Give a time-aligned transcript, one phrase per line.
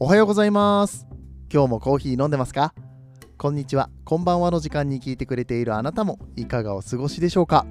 [0.00, 1.08] おはようございます。
[1.52, 2.72] 今日もコーヒー飲んでますか？
[3.36, 3.90] こんにちは。
[4.04, 7.66] こんばんはの時間に聞いてくれているあなたもいかがお過ごしでしょうか？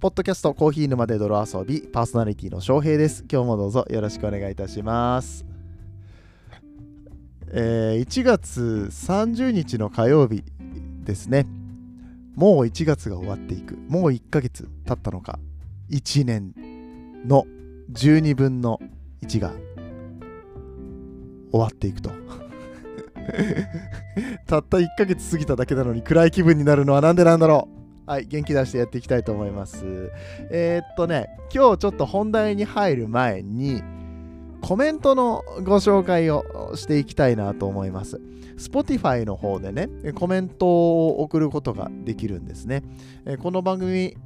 [0.00, 3.24] ポッドキャストコーヒー沼で泥遊びパーソナリティの翔平です。
[3.30, 5.46] 今日もどうぞよろしくお願いいたします。
[7.52, 10.42] えー、1月30日の火曜日
[11.04, 11.46] ですね。
[12.34, 13.76] もう1月が終わっていく。
[13.86, 15.38] もう1ヶ月経ったのか。
[15.90, 16.52] 1年
[17.28, 17.46] の
[17.92, 18.80] 12分の
[19.22, 19.52] 1が
[21.54, 22.10] 終わっていくと。
[24.44, 27.74] たった1ヶ月過ぎただけなのに暗い気分になるのはなんでなんだろう。
[28.10, 30.10] はい元気出してやっていきたいと思います。
[30.50, 33.84] えー、っとね今日ちょっと本題に入る前に
[34.62, 38.20] コメントのご紹介をしていきたいなと思います。
[38.58, 42.82] Spotify の方でねコメントを送ることができるんですね。
[43.24, 44.16] えこの番組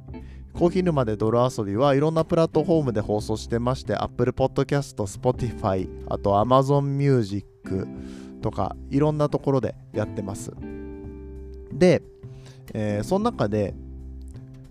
[0.53, 7.87] コーヒー沼で泥遊びはいろんなプラットフォームで放送してまして Apple Podcast、Spotify、あと Amazon Music
[8.41, 10.51] とかいろんなところでやってます。
[11.71, 12.01] で、
[12.73, 13.73] えー、その中で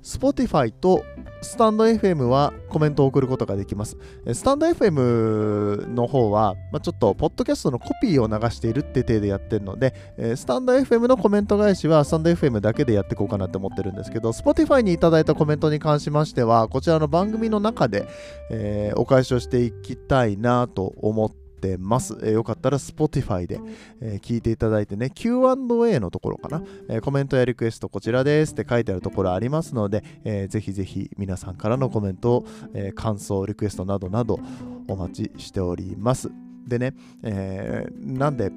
[0.02, 1.04] Spotify と
[1.40, 3.96] スタンド FM はコメントを送ることができます。
[4.32, 9.94] スタンド FM の方は、まあ、ちょっと、ポッドキャストのコピーを流しているって体でやってるので、
[10.36, 18.08] スタンド FM のコメント返しは、スタンド FM だけでやっていこうかなって思ってるんですけど、Spotify にいただいたコメントに関しましては、こちらの番組の中で、
[18.50, 22.16] えー、お返しをしていきたいなと思ってってます。
[22.22, 23.60] えー、よかったら Spotify で、
[24.00, 34.38] えー、聞いていただいてね、Q&A のところかな、えー、コメントやリクエストこちらですって書いてあるところありますので、えー、ぜひぜひ皆さんからのコメント、えー、感想、リクエストなどなど
[34.86, 36.30] お待ちしております。
[36.66, 38.50] でね、えー、なんで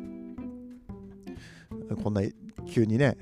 [2.04, 2.22] こんな
[2.70, 3.18] 急にね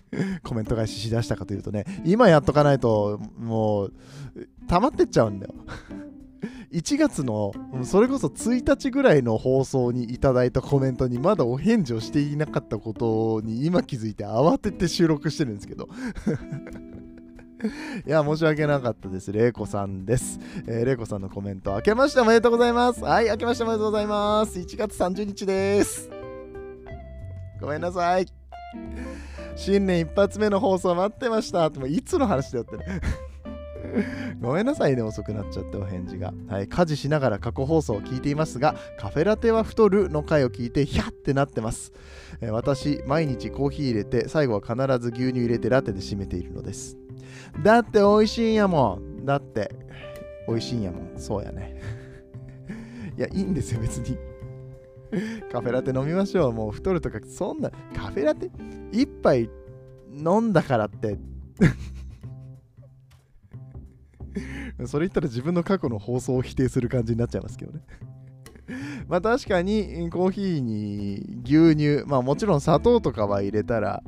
[0.44, 3.92] コメント返ししだしたかというとね、今やっとかないともう
[4.68, 5.54] 溜まってっちゃうんだよ
[6.72, 15.88] 1月のそれこそ1日ぐらいの放送にいただいたコメントにまだお返事をしていなかったことに今気づいて慌てて収録してるんですけど
[18.06, 19.32] いや、申し訳なかったです。
[19.32, 20.38] れいこさんです。
[20.66, 23.02] えー、れいこさんのコメント、明けましておめでとうございます。
[23.02, 24.58] はい、明けましておめでとうございます。
[24.58, 26.10] 1月30日です。
[27.60, 28.26] ごめんなさい。
[29.56, 31.68] 新年一発目の放送待ってました。
[31.68, 33.00] っていつの話だったね。
[34.40, 36.32] ごめんなさいね、遅くなっちゃってお返事が。
[36.48, 41.92] はい、家事しながら過去放送を聞いていますが、カフェラテは太るの回を聞いて、ヒャってなってます。
[42.40, 46.96] えー、私、毎日コーヒー入れて、最後は必ず牛乳入れてラテで締めているのです。
[47.62, 49.24] だって美味しいんやもん。
[49.24, 49.74] だって、
[50.48, 51.12] 美味しいんやもん。
[51.16, 51.80] そうやね。
[53.16, 54.18] いや、いいんですよ、別に。
[55.52, 56.52] カフェラテ飲みましょう。
[56.52, 58.50] もう太るとか、そんな、カフェラテ？
[58.92, 59.48] 一杯
[60.12, 61.18] 飲んだからって
[64.86, 67.80] それ言ったら自分の過去の放送を否定する感じになっちゃいますけどね。
[69.08, 74.02] まあ確かにコーヒーに牛乳、まあもちろん砂糖とかは入れたら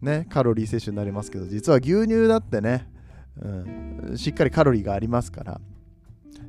[0.00, 2.88] ね、カロリー摂取になりますけど、実は牛乳だってね、
[3.40, 5.60] うん、しっかりカロリーがありますから、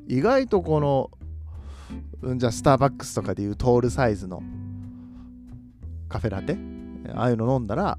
[0.06, 1.10] 意外とこの、
[2.22, 4.42] うん、じゃあスターバックスとかでいうトールサイズの
[6.08, 6.56] カフェラテ、
[7.14, 7.98] ああいうの飲んだら、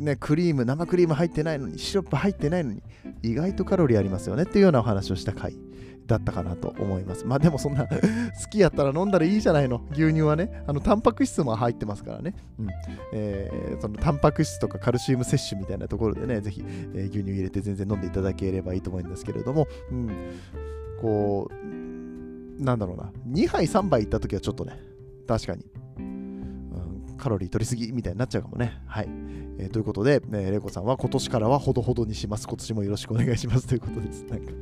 [0.00, 2.82] ね、クリーム、生クリーム入ってないのに、シロップ入ってないのに、
[3.22, 5.54] 意外とカロリーありますよねっていうようなお話をした回
[6.06, 7.26] だったかなと思います。
[7.26, 7.96] まあでもそんな 好
[8.50, 9.82] きやったら飲んだらいいじゃないの。
[9.92, 10.64] 牛乳はね。
[10.66, 12.34] あの、タンパク質も入ってますからね。
[12.58, 12.68] うん。
[13.12, 20.10] えー、そのタンパク質とかカルシウム摂取みたいなところでね、ぜひ、えー、牛乳入れて全然飲んでいただければいいと思うんですけれども、うん。
[21.00, 23.12] こう、なんだろうな。
[23.28, 24.80] 2杯3杯いった時はちょっとね、
[25.26, 25.64] 確かに、
[27.20, 28.80] カロリー取りすぎみたいになっちゃうかもね。
[28.86, 29.08] はい。
[29.58, 32.48] えー、ということで、えー、レコさんは今年からはほどほどにします。
[32.48, 34.24] 今年もよろしくお願いしますということです。
[34.24, 34.52] なんか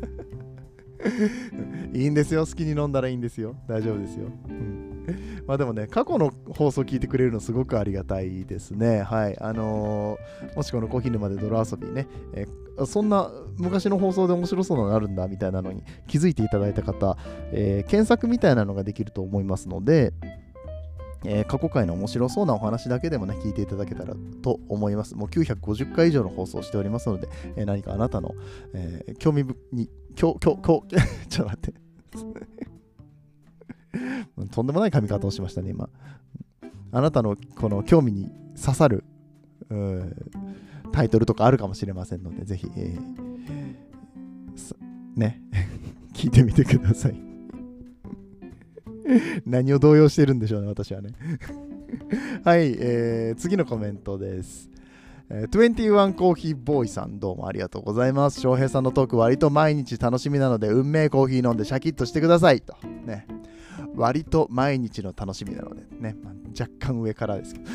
[1.94, 2.44] いいんですよ。
[2.44, 3.56] 好きに飲んだらいいんですよ。
[3.68, 4.26] 大丈夫ですよ。
[4.48, 5.06] うん、
[5.46, 9.02] まあでもね、過去の放送聞いてくれるのすごくありがたいですね。
[9.02, 9.38] はい。
[9.40, 17.16] あのー、もしこのコーヒー沼で泥遊びね、えー、そんな昔の放送で面白そうなのあるんだみたいなのに気づいていただいた方、
[17.52, 20.12] えー、検索みたいなのができると思いますので、
[21.24, 25.14] えー、過去回の面白そうなお話だけでもね、聞いていただけたらと思います。
[25.14, 28.34] もう950回以上の放送しておりますので、えー、何かあなたの、
[28.74, 30.84] えー、興味に、興、興、興、
[31.28, 31.74] ちょっと待って。
[34.50, 35.88] とんでもない髪型をしましたね、今。
[36.92, 38.30] あなたのこの興味に
[38.60, 39.04] 刺さる
[40.92, 43.28] タイトルとかあるかもしれませんので、ぜひ、えー、
[45.16, 45.42] ね、
[46.14, 47.27] 聞いてみてください。
[49.46, 51.10] 何を動揺してるんでしょうね、私はね。
[52.44, 54.70] はい、えー、次のコメントです。
[55.30, 58.40] 21コーヒーボーイさんどうもありがとうございます。
[58.40, 62.74] 翔平さんのトーク割と毎日楽しみなので運命コーヒー飲んでシャキッとしてくださいと。
[63.04, 63.26] ね。
[63.94, 67.66] 割と毎日の楽しみなのでね、まあ、若干上からですけど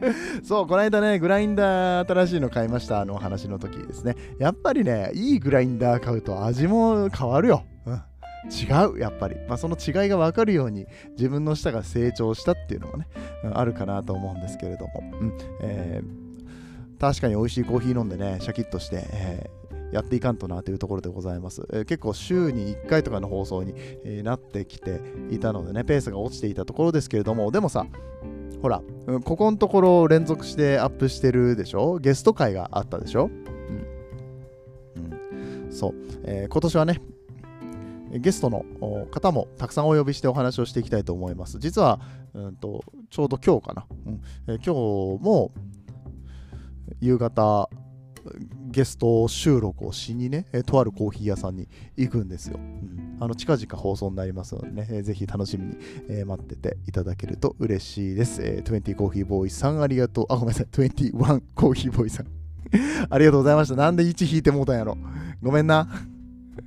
[0.44, 4.14] そう、この間ね、グラインダー新しいの買いましたあのお話の時ですね。
[4.38, 7.64] やっぱりね、いいグラインダー買うと味も変わるよ。
[8.50, 9.36] 違う、やっぱり。
[9.48, 13.08] まあ、その違いが分かるように自分の舌が成長したっていうのもね、
[13.44, 14.92] うん、あるかなと思うんですけれども。
[15.20, 21.64] うんえー、確かに美味しいコーヒー飲んでね、シャキッとして、えーやっていかんとなというところでございます。
[21.72, 23.72] えー、結構週に1回とかの放送に、
[24.04, 25.00] えー、なってきて
[25.30, 27.86] いたのでね、ペースが落ちていたところですけれども、でもさ、
[28.60, 31.98] ほら、うん、ここのところ連続してアップしてるでしょ？
[31.98, 33.30] ゲスト会があったでしょ？
[34.96, 35.62] うん。
[35.66, 35.94] うん、そう、
[36.24, 37.00] えー、今年はね、
[38.18, 38.64] ゲストの
[39.10, 41.58] 方もたくさんお呼びしてお話をしていきたいと思います。
[41.58, 42.00] 実は、
[42.34, 43.86] うんと、ちょうど今日かな。
[44.06, 45.52] うんえー、今日も
[47.00, 47.68] 夕方、
[48.70, 52.58] ゲスト収録をしにね、えとあるコーヒー屋さんに行くんですよ。
[52.58, 55.76] うん、あの近々放送になりますのでね、ぜひ楽しみに、
[56.08, 58.42] えー、待ってていただけると嬉しいです。
[58.42, 60.26] えー、20コーヒーボーイさんありがとう。
[60.28, 60.66] あ、ごめんなさい。
[60.66, 62.26] 21コーヒーボーイさん
[63.10, 63.76] ありがとうございました。
[63.76, 64.96] なんで1引いてもうたんやろ。
[65.42, 65.88] ごめんな。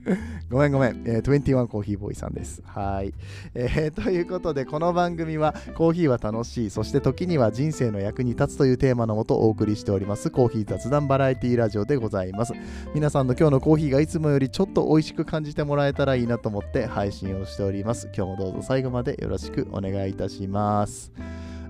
[0.49, 2.61] ごめんごめん、えー、21コーヒーボーイさんです。
[2.65, 3.13] はい、
[3.53, 12.53] えー、 ということで、この番組はコーヒーは楽しい、そして時には人生の役に立つというテーマのもとお送りしておりますコーヒー雑談バラエティラジオでございます。
[12.93, 18.09] 皆さんの今日のコーヒーがいつもよりちょっと美味しく感じてもらえたらいいなと思って配信をしております。
[18.15, 21.11] 今日もどうぞ最後までよろしくお願いいたします。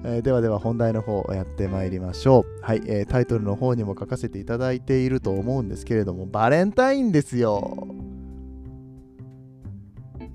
[0.03, 2.63] えー、ではでは本題の方をやってまいりましょう。
[2.63, 7.98] はい、えー、タイトルの方にも書かせていただいていると思うんですけれども、バレンタインですよ。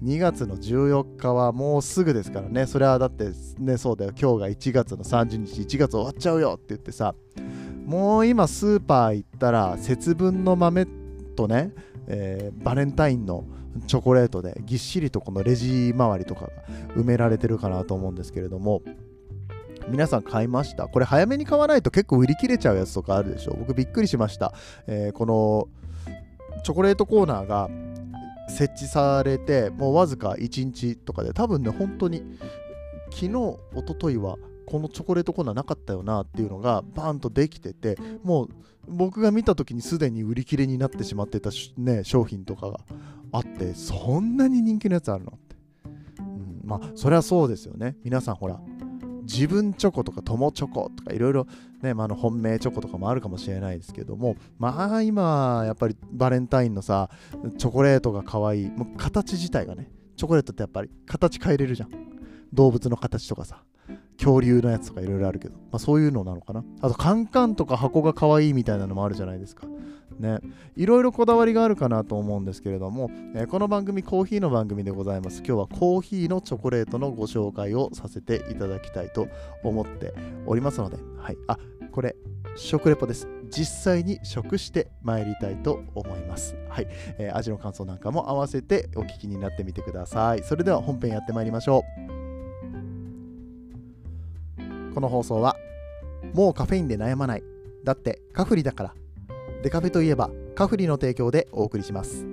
[0.04, 7.14] 2月の14日はもうすぐですからね、それはだってね、そうだよ、今日が1月の30日、1月終わっちゃうよって言ってさ、
[7.86, 10.86] もう今スーパー行ったら節分の豆
[11.36, 11.72] とね、
[12.06, 13.44] えー、バレンタインの
[13.86, 16.50] チョコレートでぎっしりとこのレジ周りとかが
[16.96, 18.82] 埋められてるかなと思うんですけれども、
[19.88, 20.86] 皆さん買いました？
[20.86, 23.56] これ早めに買わないと結構売り切れちゃうやつとかあるでしょ。
[23.58, 24.52] 僕びっくりしました。
[24.86, 25.68] えー、この
[26.62, 27.68] チョコレートコーナーが
[28.48, 32.22] 設置されてもうわずか1日とかで多分ね本当に
[33.10, 34.36] 昨日一昨日は
[34.66, 38.48] このチョコレートコーナーなかったよなっていうのがバーンとできててもう
[38.86, 42.80] 僕が見た時にすでに売り切れになってしまってた、ね、商品とかが
[43.32, 45.56] あってそんなに人気のやつあるのって、
[46.18, 47.96] うん、まあそれはそうですよね。
[48.04, 48.60] 皆さんほら
[49.24, 51.46] 自分チョコとか友チョコとかいろいろ
[51.82, 57.10] ね、まあ、の本命チョコとかもあるかもしれないですけどもまあ今やっぱりバレンタインのさ
[57.58, 61.90] チョコレートが可愛いもう形自体がねチョコレートってやっぱり形変えれるじゃん。
[62.52, 63.64] 動物の形とかさ
[64.16, 66.64] 恐竜のやつとかいろいろあるけど、まあ、そういうのなのかな。
[66.80, 69.66] あとカンカンとか箱が可愛いみたいなのもあるじゃないですか。
[70.18, 70.38] ね、
[70.76, 75.38] いろいろこだわりがあるかなと思うんですけれども、えー、この番組コーヒーの番組でございます。
[75.38, 79.28] 今日はコーヒーのチョコレートのご紹介をさせていただきたいと
[79.62, 80.14] 思って
[80.46, 81.58] おりますので、はい、あ
[81.90, 82.16] これ
[82.56, 83.28] 食レポです。
[83.50, 86.56] 実際に食してまいりたいと思います。
[86.68, 86.86] はい、
[87.18, 90.42] えー、味の感想なんかも合わせてお聞きになってみてください。
[90.42, 91.82] それでは本編やってまいりましょ
[94.90, 94.94] う。
[94.94, 95.56] この放送は
[96.32, 97.42] もうカフェインで悩まない。
[97.84, 98.94] だってカフリだから。
[99.64, 102.26] デカフェといえばカフリの提供でお送りします。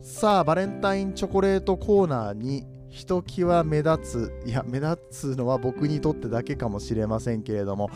[0.00, 7.90] さあバレンタインチョコレートコーナーにひときわ目立ついや目立つのは僕にとってだけかもしれませんけれども。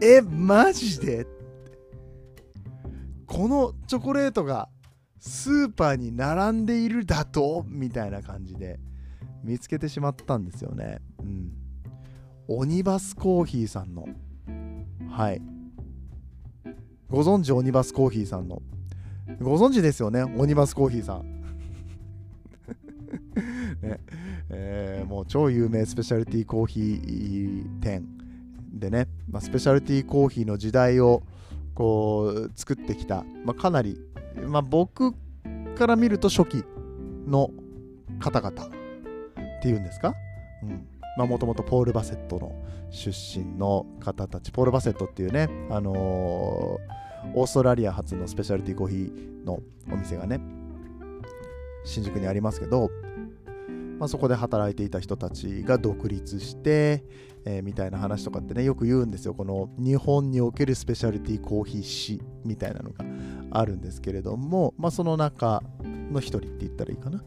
[0.00, 1.26] えマジで？
[3.26, 4.68] このチョコレートが
[5.18, 7.64] スーパーに並んでいるだと？
[7.66, 8.78] みたいな感じで
[9.42, 11.00] 見つけてしまったんですよね。
[11.18, 11.50] うん。
[12.46, 14.06] オニバスコーヒーさんの。
[15.10, 15.42] はい。
[17.08, 18.62] ご存知オニバスコーヒーさんの。
[19.40, 21.24] ご存知ですよねオニバスコーヒーさん。
[23.82, 24.00] ね。
[24.50, 28.06] えー、もう超有名スペシャルティーコーヒー店。
[28.72, 31.22] でね、まあ、スペシャルティーコーヒーの時代を
[31.74, 33.98] こう作ってきた、まあ、かなり、
[34.46, 35.12] まあ、僕
[35.76, 36.64] から見ると初期
[37.26, 37.50] の
[38.20, 40.14] 方々っていうんですか、
[40.62, 40.86] うん。
[41.16, 42.52] もともとポール・バセットの
[42.90, 49.60] 出身の方たちポール・バセットっていうね、あのー、オーストラリア発のスペシャルティーコーヒーの
[49.92, 50.40] お店がね
[51.84, 52.90] 新宿にありますけど、
[53.98, 57.04] まあ、そこで働いていた人たちが独立して、
[57.44, 59.34] えー、みたいな話とかってねよく言うんですよ。
[59.34, 63.04] この日本におけるスペシャルティーコーヒー史みたいなのが
[63.50, 65.62] あるんですけれども、まあ、その中
[66.10, 67.22] の一人って言ったらいいかな、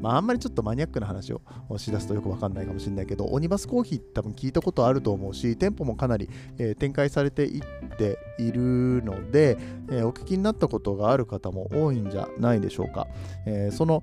[0.00, 1.40] まあ、あんまりちょっとマニアックな話を
[1.76, 6.28] しだすとよくわかんないかもしれないけど、オニバスコーヒー多分聞いたことあると思うし、店舗もかなり、
[6.58, 7.62] えー、展開されていっ
[7.96, 9.58] ているので、
[9.90, 13.06] えー、お聞きになったことがある方も多いんじゃないでしょうか。
[13.46, 14.02] えー、その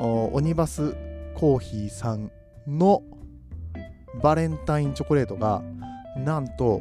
[0.00, 0.94] オニバス
[1.34, 2.30] コーヒーさん
[2.66, 3.02] の
[4.22, 5.62] バレンタインチョコレートが
[6.16, 6.80] なんと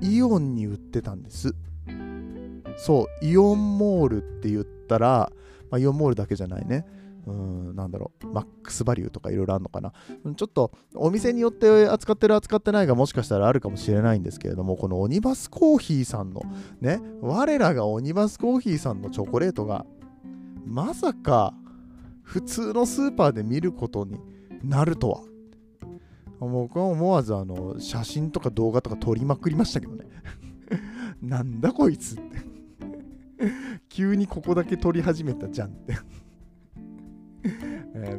[0.00, 1.54] イオンに売ってたんです。
[2.76, 5.30] そうイオンモールって言ったら、
[5.70, 6.86] まあ、イオンモールだけじゃないね。
[7.26, 9.92] うんなんだろうマックスバリューとかいろいろあるのかな。
[10.36, 16.42] ちょっとお店によって扱ってる扱ってないがもしかしたらあるかもしれないんですけれどもこのオニバスコーヒーさんの
[16.80, 19.84] ね我らがオニバスコーヒーさんのチョコレートが
[20.64, 21.54] まさか
[22.22, 24.18] 普通のスーパーで見ることに
[24.62, 25.20] なるとは。
[26.38, 30.06] 僕は思わずあの写真とか動画とか撮りまくりましたけどね。
[31.20, 32.22] なんだこいつって。
[33.88, 35.96] 急にここだけ撮り始めたじゃんって。
[38.02, 38.18] え、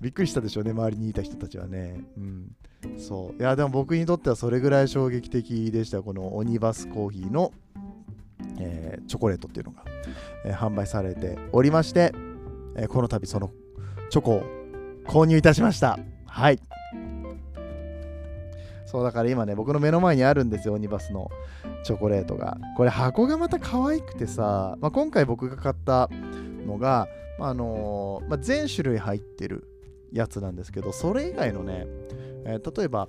[0.00, 2.00] びっくりしたでしょうね周りにいた人たちはね。
[2.16, 2.56] うん。
[2.98, 3.40] そう。
[3.40, 6.02] いやでも僕にとってはそれぐらい衝撃的でした。
[6.02, 7.52] このオニバスコーヒーの、
[8.58, 9.84] えー、チョコレートっていうのが、
[10.44, 12.12] えー、販売されておりまして、
[12.76, 13.50] えこの度その
[14.10, 14.42] チョコを
[15.06, 15.98] 購入いたしました。
[16.26, 16.60] はい。
[18.86, 21.28] そうだから今ね僕の目の前にあるんですよオニバスの
[21.84, 22.56] チョコレートが。
[22.76, 26.08] これ箱がまた可愛くてさ、まあ、今回僕が買った
[26.66, 27.06] のが、
[27.38, 29.68] あの、まあ、全種類入ってる
[30.12, 31.86] やつなんですけどそれ以外のね、
[32.44, 33.08] えー、例えば、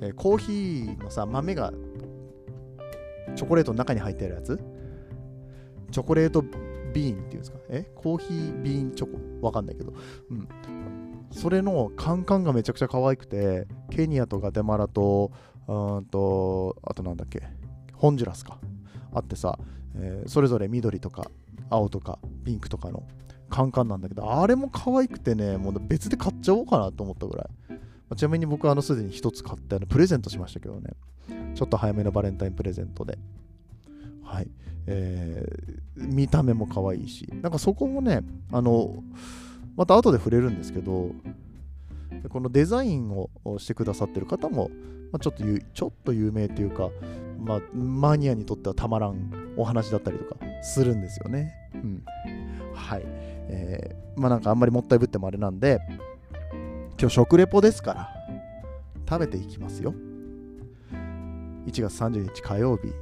[0.00, 1.72] えー、コーヒーのさ豆が
[3.34, 4.58] チョコレートの中に入ってるやつ？
[5.90, 7.58] チョコレートビーンっていうんですか？
[7.68, 7.90] え？
[7.94, 9.46] コーヒービーンチョコ？
[9.46, 9.92] わかんないけど、
[10.30, 10.48] うん、
[11.30, 15.32] それのカンカンがめちゃくちゃ可愛くてケニアとガテマラと
[15.68, 17.42] うんとあとなんだっけ？
[17.94, 18.58] ホンジュラスか。
[19.12, 19.58] あってさ、
[19.98, 21.30] えー、それぞれ緑とか
[21.70, 23.02] 青とかピンクとかの
[23.48, 27.76] カンカンなんだけどあれも可愛くてねもう別で買っちゃおうかなと思ったぐらい、ま
[28.10, 30.90] あ、ちなみに僕はすでに1つ買ってあのプレゼントしましたけどね。
[31.54, 33.18] ちょっと早めのバレンタインプレゼントで。
[34.22, 34.48] はい。
[34.86, 37.26] えー、見た目も可愛いし。
[37.42, 38.22] なんかそこもね
[38.52, 39.02] あの
[39.76, 41.10] また後で触れるんですけど、
[42.28, 44.70] このデザインをしてくださってる方も、
[45.12, 46.90] まあ、ちょっとちょっと有名というか、
[47.38, 51.54] まあ、マニアにとってはたまらんお話だったりとかするんですよね。
[51.74, 52.02] うん。
[52.74, 53.02] はい。
[53.48, 55.78] えー、まあなんかあんまりもったいぶってもあれなんで、
[56.98, 58.16] 今日食レポですから、
[59.08, 59.94] 食べていきますよ。
[61.66, 62.92] 1月30日火曜日、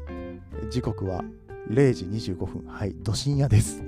[0.71, 1.23] 時刻は
[1.71, 2.67] 0時25分。
[2.67, 3.83] はい、ど深夜です。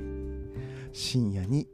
[0.92, 1.66] 深夜に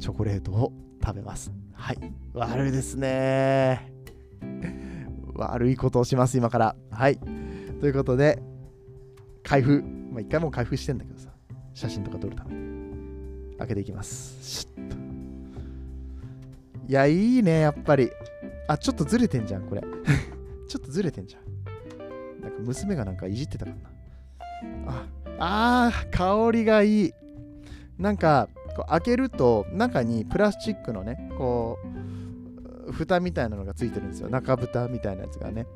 [0.00, 0.72] チョコレートを
[1.02, 1.52] 食べます。
[1.72, 1.98] はい。
[2.32, 3.92] 悪いですね。
[5.34, 6.76] 悪いことをします、今から。
[6.90, 7.18] はい。
[7.80, 8.40] ということで、
[9.44, 9.84] 開封。
[10.10, 11.28] まあ、一回も開封してんだけどさ、
[11.72, 12.74] 写真とか撮るために。
[13.58, 14.36] 開けていきます。
[14.42, 14.96] シュッと
[16.88, 18.10] いや、いいね、やっぱり。
[18.66, 19.82] あ、ちょっとずれてんじゃん、これ。
[20.68, 22.42] ちょっとずれてんじゃん。
[22.42, 25.06] なんか娘がなんかいじってたからな。
[25.38, 27.12] あ、あ、香りがいい。
[27.98, 32.13] なんか、こう開けると中にプラスチックのねこう
[32.94, 34.28] 蓋みたいなのがついてるんですよ。
[34.28, 35.66] 中蓋みたいなやつがね。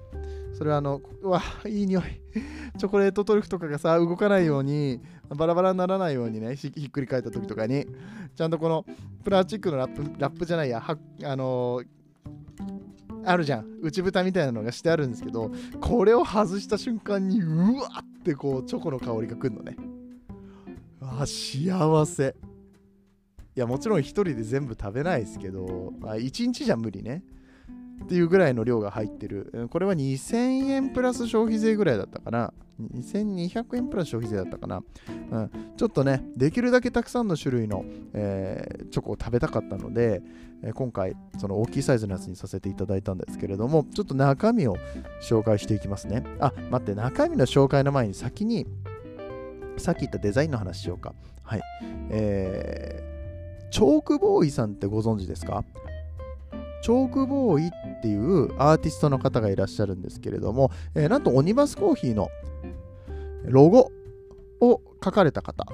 [0.54, 2.02] それはあのうわいい匂い。
[2.78, 7.86] チョコレートトリュフとかがさ動かないようにバラバラにならないようにねひっくり返った時とかに
[8.34, 8.84] ちゃんとこの
[9.22, 11.82] プラスチックのラップラップじゃないやはあの
[13.24, 13.66] あるじゃん。
[13.82, 19.76] 内蓋みたいなのがしてあるんですけどこれを外した瞬間にうわってこうチョコの香りがくるのね。
[21.00, 22.34] あ幸せ。
[23.58, 27.24] いやもちろん1人で全部食べないですけど、まあ、1日じゃ無理ね。
[28.04, 29.68] っていうぐらいの量が入ってる。
[29.72, 32.52] これは2000円プラス消費税ぐらいだったかな。
[32.80, 34.84] 2200円プラス消費税だったかな、
[35.32, 37.84] うん、ちょっとねできるだけたくさんの種類の、
[38.14, 40.22] えー、チョコを食べたかったので、
[40.62, 44.76] え、今回その大きいサイズのやつにさせていただいたんですけれどもちょっと中身を
[45.20, 46.22] 紹介していきますね。
[46.38, 48.68] あ待って中身の紹介の前に先に
[49.76, 51.14] さっき言ったデザインの話しようか。
[51.42, 51.62] はい。
[52.10, 53.07] えー
[53.70, 55.64] チョークボーイさんってご存知ですか？
[56.82, 62.28] チョークボーイっていうアーティストの方がいらっしゃるんですけれども、えー、なんとオニバスコーヒーの
[63.44, 63.90] ロゴ
[64.60, 65.66] を書かれた方。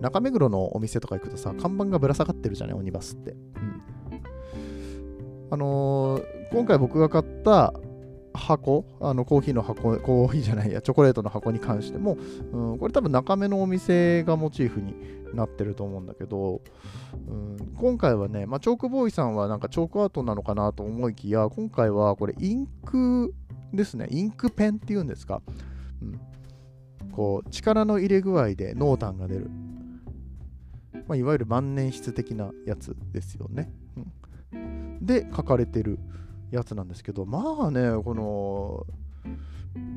[0.00, 2.76] 中目黒のお店とか行くとさ看板がぶら下がってるじゃない？
[2.76, 3.82] オニバスって、うん、
[5.50, 7.72] あのー、今回僕が買った
[8.34, 12.16] 箱あのコーヒーの箱コーヒーじゃないやチョコレートの箱に関しても、
[12.52, 14.94] うん、これ多分中目のお店がモチーフに
[15.34, 16.60] なってると思うんだけど、
[17.28, 23.34] うん、今回はね、まあ、チョークボーイさんはなんかチョークアートなのかなと思いきや今回はこれインク
[23.72, 24.06] ですね。
[24.10, 25.40] インクペンっていうんですか、
[26.02, 26.20] うん、
[27.10, 29.50] こう力の入れ具合で濃淡が出る。
[31.08, 33.72] まあ、いわゆる万年筆的なやつですよね。
[34.52, 35.98] うん、で書かれてる
[36.50, 38.86] やつなんですけどまあねこの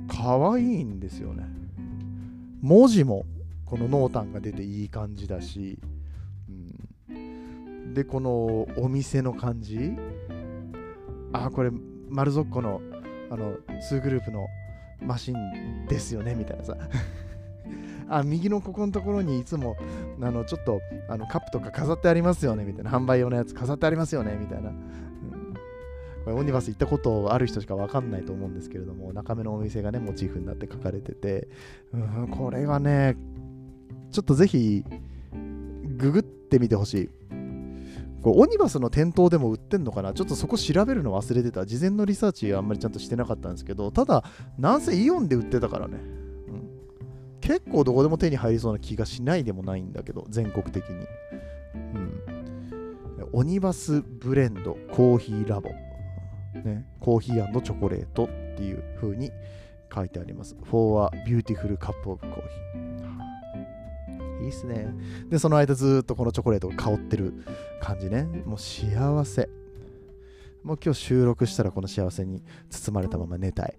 [0.08, 1.46] 可愛いんですよね。
[2.62, 3.26] 文字も
[3.66, 5.80] この濃淡が出ていい感じだし、
[7.10, 9.94] うん、でこのお店の感じ。
[11.34, 11.72] あこれ
[12.10, 12.82] 丸ぞっこの
[13.30, 13.56] あの
[13.92, 14.48] 2グループの
[15.02, 16.78] マシンですよねみたいなさ。
[18.08, 19.76] あ右のここのところにいつも
[20.22, 20.80] あのちょっと
[21.10, 22.92] あのカップとか飾ってありますよねみたいな。
[22.92, 25.56] 販売用のやつ飾ってありますよねみたいな、うん、
[26.24, 31.48] これオニバス行ったことある人しか分かんないと思うんですけれども中目のお店がねモチーフになって書かれてて、
[31.94, 33.18] うん、これはね
[34.12, 34.84] ちょっとぜひ
[35.98, 37.10] ググってみてほしい
[38.22, 40.14] これオニバスの店頭でも売ってんのかな？
[40.14, 44.24] ちょっとそこ調べるの忘れてた事前のリサーチあんまりちゃんとしてなかったんですけどただ
[44.58, 46.00] なんせイオンで売ってたからね
[47.42, 51.06] 結構どこでも手に入りそうな気がしないでもないんだけど、全国的に。
[51.76, 52.24] うん。
[53.34, 55.70] オニバスブレンドコーヒーラボ。
[56.64, 59.30] ね、コーヒーチョコレートっていう風に
[59.94, 60.56] 書いてあります。
[60.64, 62.85] For a beautiful cup of coffee.
[64.46, 64.94] いいっすね。
[65.30, 67.34] で、その間ずっとこのチョコレートが香ってる
[67.82, 68.24] 感じね。
[68.46, 69.50] もう幸せ。
[70.64, 73.76] もう今日収録したらこの幸せに包まれたまま寝たい。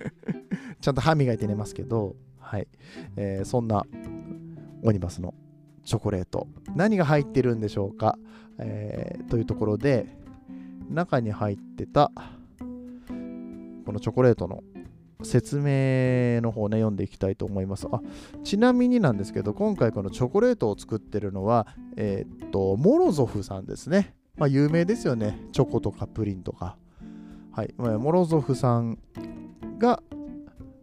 [0.80, 2.68] ちゃんと歯磨いて寝ますけど、はい、
[3.16, 3.84] えー、そんな
[4.82, 5.34] オニバスの
[5.84, 8.18] チョコレート何が入ってるんでしょうか、
[8.58, 10.06] えー、というところで
[10.88, 12.10] 中に入ってた
[13.84, 14.62] このチョコレートの
[15.22, 17.86] 説明の方ね読んでいきたいと思います。
[17.90, 18.00] あ
[18.44, 24.14] ちなみになんですけど今回このチョコレートを作ってるのはえー、っとモロゾフさんですね。
[24.36, 25.38] まあ有名ですよね。
[25.52, 26.76] チョコとかプリンとか。
[27.52, 27.74] はい。
[27.76, 28.98] モロゾフさん
[29.78, 30.02] が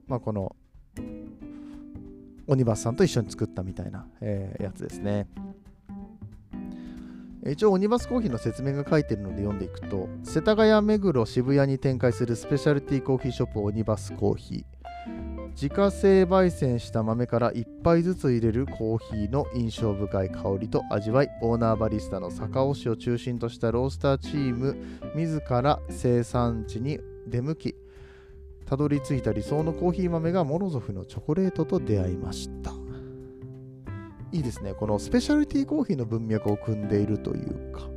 [0.07, 0.55] まあこの
[2.47, 5.27] オニバスさんと一緒に作ったみたいな、えー、やつですね。
[7.47, 14.75] 一応オニバスコーヒーの説明が書いてるので読んでいくと世田谷目黒渋谷に展開するスペシャルティーコーヒーショップオニバスコーヒー。
[15.51, 24.75] 自家製焙煎した豆から1杯ずつ入れるコーヒーの印象深い香りと味わいオーナーバリスタの坂尾氏を中心としたロースターチーム
[25.15, 27.75] 自ら生産地に出向き
[28.65, 32.84] たどり着いた理想のコーヒー豆がモロゾフのチョコレートと出会いました。
[34.31, 34.73] いいですね。
[34.73, 37.87] このスペシャルティーコーヒーの文脈を組んでいるというか。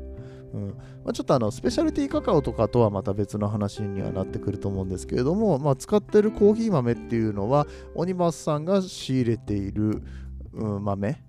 [0.55, 0.69] うん。
[1.05, 10.03] まあ、ちょっとあのスペシャルティーカカオとかとはまた別の話にはなってくると思うんですけれども、まあ、使ってるコーヒー豆っていうのはオニバスさんが仕入れている、
[10.55, 11.23] うん、豆。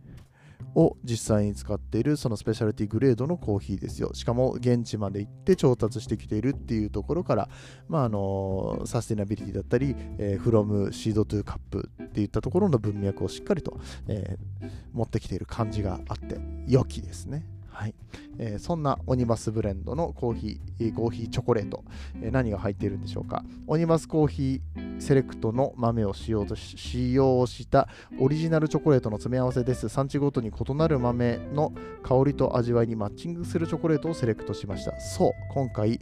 [0.75, 4.11] を実際に使っているそのスペシャルティグレードのコーヒーですよ。
[4.13, 7.49] しかも現地まで行って調達してきているっていうところから、
[7.87, 17.45] まあ、あのサステナビリティだったり、えー、フロムシードトゥーカップっていったところの文脈をしっかりと、えー、持ってきている感じがあって良きですね。
[17.79, 17.95] はい
[18.39, 21.85] えー、そんなオニバスブレンドのコーヒー、コーヒーチョコレート、
[22.21, 23.45] えー、何が入っているんでしょうか。
[23.67, 27.87] オニバスコーヒーセレクトの豆を使用と使用した
[28.19, 29.87] オリジナルチョコレートの詰め合わせです。
[29.87, 31.71] 産地ごとに異なる豆の
[32.03, 34.99] 香りと味わいにマッチングするチョコレートをセレクトしました。
[34.99, 36.01] そう、今回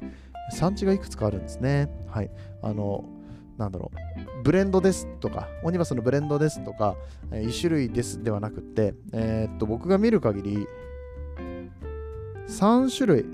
[0.52, 1.92] 産地がいくつかあるんですね。
[2.08, 2.32] はい。
[2.64, 3.06] あの、
[3.58, 3.92] なんだろ
[4.40, 6.96] う、ブレンドですとか、オニバスのブレンドですとか、
[7.32, 10.68] え、1種類ですではなくて、えー、っと、僕が見る限り、
[12.48, 13.26] 3種類、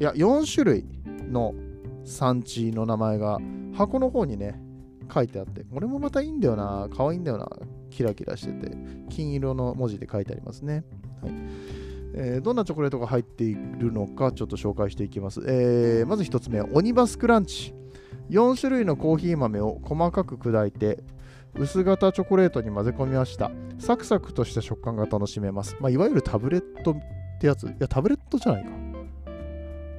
[0.00, 0.84] いや、4種類
[1.30, 1.54] の
[2.04, 3.38] 産地の名前が
[3.74, 4.60] 箱の方にね、
[5.12, 7.48] 書いてあって、これもまたいいんだよな、可愛いんだよな、
[7.90, 8.76] キラキラしてて、
[9.08, 10.84] 金色の文字で書いてありますね。
[11.22, 11.32] はい
[12.14, 15.40] えー、どんなチョコレートが入っているのか、ちょっと紹介していきます。
[15.46, 17.74] えー、まず1つ目、オニバスクランチ。
[18.30, 21.02] 4種類のコーヒー豆を細かく砕いて、
[21.54, 23.50] 薄型チョコレートに混ぜ込みました。
[23.78, 25.76] サクサクとした食感が楽しめます。
[25.80, 26.96] まあ、いわゆるタブレット
[27.38, 28.70] ってやついや、タブレットじゃないか。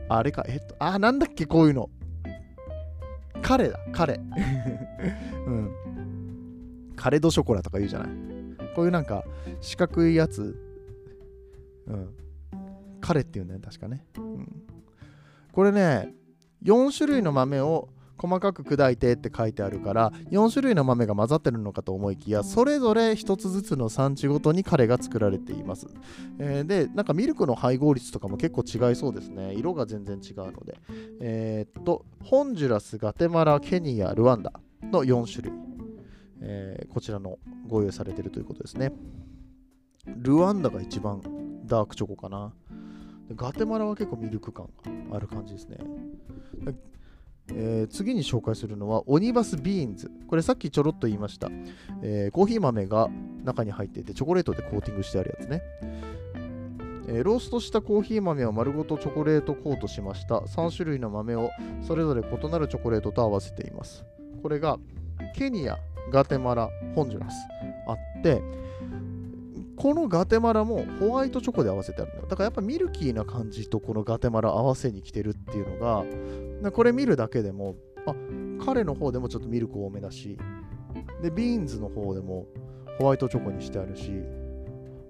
[0.10, 1.90] あれか、えっと、あ、なんだっけ、こういうの。
[3.42, 4.20] 彼だ、彼。
[5.48, 6.94] うん。
[6.98, 8.10] カレドショコラとか言うじゃない。
[8.76, 9.24] こういうなんか、
[9.62, 10.60] 四角いやつ。
[11.88, 12.14] うん。
[13.00, 14.06] 彼っていうんだよね、確かね。
[14.18, 14.64] うん。
[15.54, 16.14] これね、
[16.64, 17.88] 4種類の豆を
[18.20, 25.88] 細かく砕いてって書いてあるから4種類の豆が混ざってるのかと思いきやそれぞれ1つずつの産地ごとにカレーが作られています、
[26.40, 29.54] えー、でなんかミルクの配合率とかも結構違いそうですね。
[29.54, 30.78] 色が全然違うので。
[31.22, 34.52] えー、っとホンジュラスガテマラケニアルワンダ
[34.84, 35.54] の4種類、
[36.42, 38.92] えー、こちらのご用意されてるということですね。
[40.06, 41.22] ルワンダが一番
[41.66, 42.54] ダークチョコかな。
[43.36, 44.70] ガテマラは結構ミルク感
[45.10, 45.78] がある感じですね。
[47.54, 50.12] えー、次に紹介するのはオニバスビーンズ。
[50.28, 51.50] これさっきちょろっと言いました。
[52.02, 53.10] えー、コーヒー豆が
[53.44, 55.62] 中に入っていてチョコレートでコーティングしてあるやつね。
[57.08, 61.50] えーローストしたコーヒー豆を丸ごとチョコレートコートしました3種類の豆を
[61.82, 64.06] それぞれ異なるチョコレートと合わせています
[64.44, 64.78] これが
[65.36, 65.78] ケニア
[66.12, 67.36] ガテマラホンジュラス
[67.88, 68.44] あって
[69.76, 76.04] このガテマラもホワイトチョコで合わせてあるのよだからやっぱミルキーな感じとこのガテマラ合わせに来てるっていうのが
[76.72, 78.16] これ見るだけでもあ
[78.64, 80.38] 彼の方でもちょっとミルク多めだし
[81.22, 82.48] でビーンズの方でも
[83.00, 84.12] ホワイトチョコにしてあるし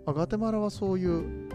[0.06, 1.50] あガテマラはそういう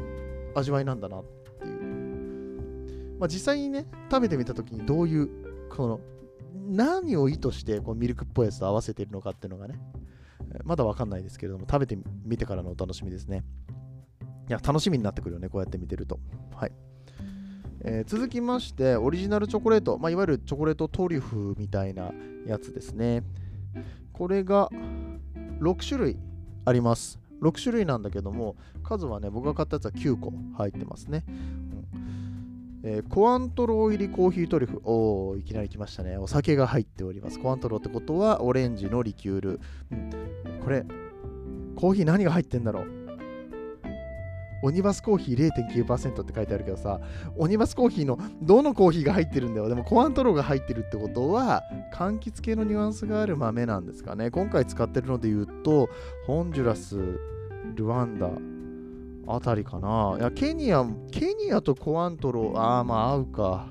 [0.55, 1.25] 味わいなんだなっ
[1.61, 6.01] ていう、まあ、実際にね食べてみた時にどういうこの
[6.67, 9.79] 何を意図してこうミルクっぽいやつと合わせているのかっていうのがね
[10.65, 13.45] まだわかんないですけれども食べてみてからのお楽しみですね。
[14.49, 16.21] いや楽しみになってくるよねこうやって見てると。
[16.55, 16.73] はい。
[17.87, 22.13] えー続きましてオリジナルチョコレート、まあ、いわゆるチョコレートトリュフみたいな
[22.47, 23.23] やつですね。
[24.13, 24.71] これが
[25.61, 26.17] 6種類
[26.65, 27.19] あります。
[27.43, 32.81] 6種類なんだけども数はね僕が買ったやつは9個入ってますね、うん。
[32.85, 34.81] えーコアントロー入りコーヒートリュフ。
[34.85, 36.17] おおいきなり来ましたね。
[36.17, 37.39] お酒が入っております。
[37.39, 39.61] コアントローってことはオレンジのリキュール、
[39.93, 40.11] うん。
[40.63, 40.87] これ
[41.77, 43.04] コーヒー何が入ってんだろう？
[44.65, 45.51] オニバスコーヒー
[45.85, 46.99] 0.9%って書いてあるけどさ
[47.37, 49.69] オニバスコーヒーのどのコーヒーが入ってるんだよ。
[49.69, 54.31] でもコアントローが入ってるってことは柑橘系のニュアンスがある豆なんですかね。
[54.31, 55.91] 今回使ってるので言うと
[56.27, 56.97] ホンジュラス
[57.75, 58.31] ルワンダ
[59.27, 60.17] あたりかな。
[60.19, 63.69] いやケニアケニアとコアントローああまあ合うか。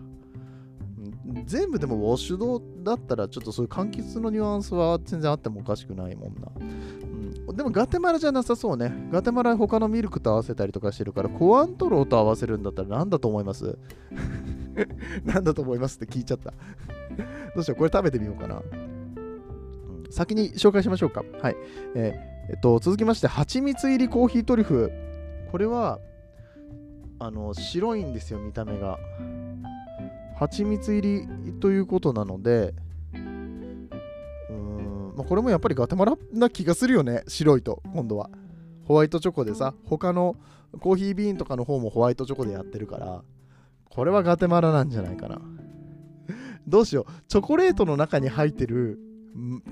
[1.45, 6.47] 全部でもウォッシュドだったらちょっとそういう柑橘のニュアンスは全然あってもおかしくないもんな、
[7.47, 8.93] うん、でもガテマラじゃなさそうね。
[9.11, 13.77] ガテマラ他のミルクと合わせたりとかしてるからコアントローと合わせるんだったら何だと思います？
[15.23, 16.53] 何だと思いますって聞いちゃった。
[17.55, 20.03] どうしようこれ食べてみようかな、うん。
[20.09, 21.23] 先に紹介しましょうか。
[21.41, 21.55] はい。
[21.95, 24.91] えーえっと、続きまして、蜂蜜入りコーヒートリュフ。
[25.49, 25.99] これは、
[27.19, 28.99] あの、白いんですよ、見た目が。
[30.35, 32.73] 蜂蜜入りということなので、
[33.13, 38.29] うーん、まあ、これもやっぱりガテマラな気がするよね、白いと、今度は。
[38.85, 40.35] ホワイトチョコでさ、他の
[40.79, 43.23] コーヒービーンとかの方もホワイトチョコでやってるから、
[43.89, 45.41] これはガテマラなんじゃないかな。
[46.67, 48.99] どうしよう、チョコレートの中に入ってる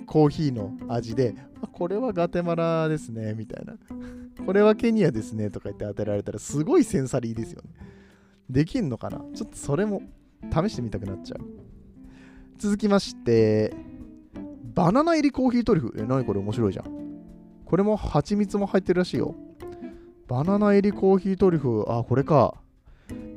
[0.05, 3.75] コーヒーの味で、あこれはガテマラですね、みたいな。
[4.45, 7.69] これはケニアですね、とか言って当てられたら、すごいセンサリーですよね。
[8.49, 10.01] できんのかなちょっとそれも
[10.49, 11.41] 試してみたくなっちゃう。
[12.57, 13.73] 続きまして、
[14.73, 15.93] バナナ入りコーヒートリュフ。
[15.97, 16.85] え、何これ面白いじゃん。
[17.65, 19.35] これも蜂蜜も入ってるらしいよ。
[20.27, 21.85] バナナ入りコーヒートリュフ。
[21.87, 22.55] あ、これか。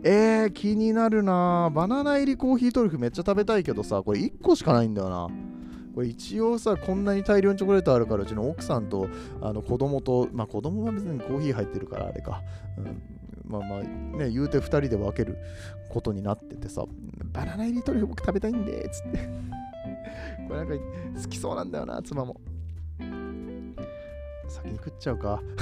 [0.02, 5.28] えー、気になるなバナナ入りコーヒートリュフめっちゃ食べたいけどさ、これ1個しかないんだよな。
[5.94, 9.08] これ一応さこんなに大量にチョコレートあるからうちの奥さんと
[9.40, 12.42] あの子供とまあ子供は別にコーヒー入ってるからあれか、
[12.76, 13.02] うん、
[13.44, 15.36] まあまあね言うて2人で分ける
[15.90, 16.84] ことになっててさ
[17.32, 19.28] バナナ入りトリュフ僕食べたいんでつって。
[20.48, 20.74] これなんか
[21.22, 22.40] 好きそうなんだよな妻も。
[24.48, 25.42] 先に食っちゃうか。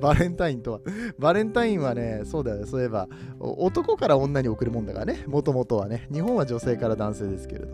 [0.00, 0.80] バレンタインとは。
[1.18, 2.58] バレンタインはね、そうだよ。
[2.58, 3.08] ね、そういえば、
[3.40, 7.68] 男から女に送るもんだからね、もともとはね、日本は女性から男性ですけれど。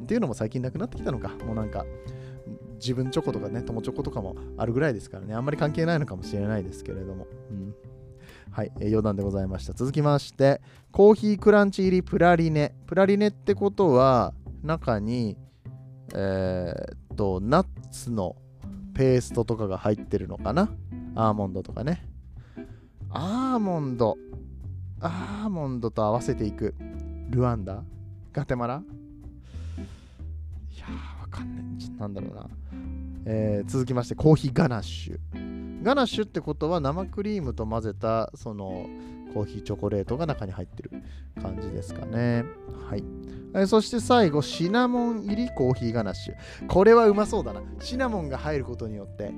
[0.00, 1.84] っていうのも最近なくなってきたのか、もうなんか、
[2.80, 7.26] 自分チョコとかね、友チョコとかもあるぐらいですからね、あんまり関係ないのかもしれないですけれども。
[7.50, 7.74] うん、
[8.50, 9.74] はい、えー余談でございました。
[9.74, 12.74] 続きまして、コーヒークランチ入りプラリネ。
[12.86, 15.36] プラリネってことは、中に、
[16.14, 18.36] えーっと、ナッツの
[18.94, 20.70] ペーストとかが入ってるのかな？
[21.14, 22.08] アーモンドとかね。
[23.10, 24.16] アーモンド。
[25.00, 26.74] アーモンドと合わせていく。
[27.30, 27.82] ルワンダ？
[28.32, 28.82] ガテマラ、
[31.30, 32.08] かんない。
[32.08, 32.46] んだろうな。
[33.26, 35.82] えー続きまして、コーヒーガナッシュ。
[35.82, 38.86] ガナッシュってことは生クリームと混ぜたその
[39.32, 40.90] コーヒーチョコレートが中に入ってる
[41.40, 42.44] 感じですかね。
[42.88, 43.04] はい。
[43.54, 46.66] えそして最後、シナモン入りコーヒーガナッシュ。
[46.66, 47.62] これはうまそうだな。
[47.80, 49.32] シナモンが入ることによって、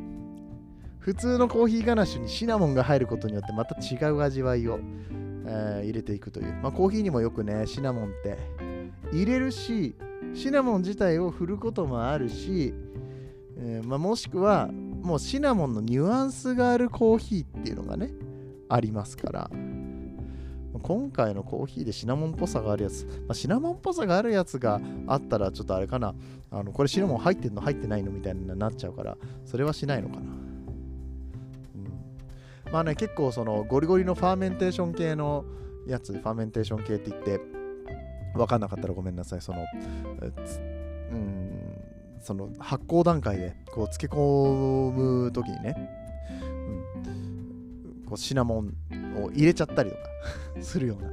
[0.98, 4.78] 普通のコーヒーガナッシュにシナモンが入ることによってまた違う味わいを、
[5.46, 6.55] えー入れていくという。
[6.62, 8.38] まあ、コーヒーにもよくね、シナモンって
[9.12, 9.96] 入れるし、
[10.35, 12.75] シナモン自体を振ることもあるし、
[13.59, 18.11] えーまあ、もしくはもうシナモンのニュアンスがあるコーヒーっていうのがね、
[18.68, 19.51] ありますから。
[20.83, 26.14] 今回のコーヒーでシナモンっぽさがあるやつ、まあ、シナモンっぽさがあるやつがあったらちょっとあれかな、
[26.51, 30.23] あのこれシナモン入ってんの入ってないのみたいになっちゃうから、それはしないのかな。
[30.23, 30.25] う
[32.71, 35.45] ん、まあね、結構そのゴリゴリのファーメンテーション系の
[35.87, 37.40] やつ、ファーメンテーション系って言って、
[38.35, 39.64] 分かんなかったらごめんなさい、その、
[41.12, 41.81] うん、
[42.21, 46.03] その発酵段階でこう漬け込む時にね、うん
[48.12, 48.75] こうシナモン
[49.25, 50.03] を入れちゃったりとか
[50.61, 51.11] するような、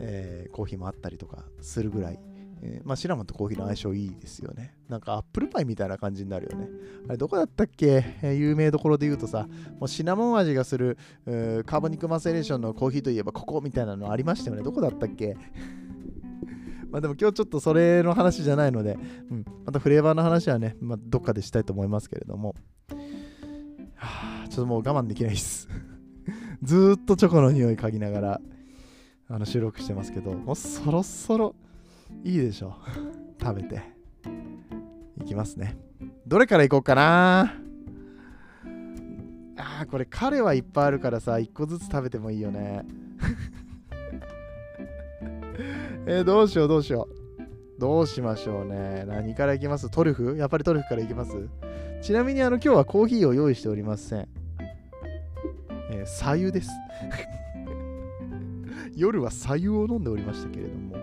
[0.00, 2.18] えー、コーヒーもあったりとかするぐらい、
[2.62, 4.74] えー、まあ、シナモンとコーヒーの相性いいですよね。
[4.88, 6.68] なんかアップルパイみたいな感じになるよね。
[7.08, 9.46] あれどこだったっけ、えー、有名どころで言うとさ、
[9.78, 14.64] もうシナモン味がするカーボニックマセレーションのコーヒーといえばここみたいなのありましたよね。
[14.64, 15.36] どこだったっけ？
[16.92, 18.98] まあでも今日ちょっとそれの話じゃないので、
[19.30, 22.54] うん、またフレーバーの話はね、まあ、どっかでしたいと思いますけれども、
[23.96, 25.68] はあ、ちょっともう我慢できないです
[26.62, 28.40] ずーっとチョコの匂い嗅ぎながら
[29.28, 31.54] あの収録してますけど、もうそろそろ
[32.22, 33.40] いいでしょう。
[33.42, 33.82] 食べて。
[35.22, 35.78] いきますね。
[36.26, 37.54] どれからいこうかな
[39.56, 42.84] あー、これ彼はいっぱいあるからさ、1個ずつ食べてもいいよね。
[46.06, 47.14] えー、どうしようどうしよう。
[47.78, 49.04] どうしましょうね。
[49.06, 49.90] 何からいきます？
[49.90, 50.36] トリュフ？
[50.36, 51.32] やっぱりトリュフからいきます？
[52.00, 54.28] ちなみにあの今日はコーヒーを用意しておりません。
[55.90, 56.70] えー、左右です。
[58.94, 60.96] 夜は左右を飲んでおりましたけれども、